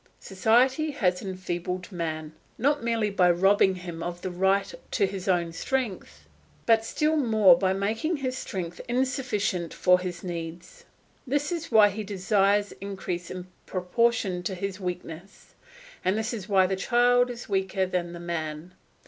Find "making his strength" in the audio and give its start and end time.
7.71-8.81